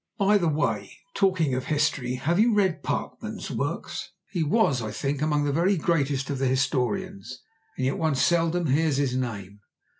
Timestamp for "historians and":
6.47-7.85